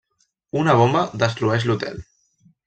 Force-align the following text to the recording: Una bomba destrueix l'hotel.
Una 0.61 0.73
bomba 0.79 1.03
destrueix 1.25 1.69
l'hotel. 1.73 2.01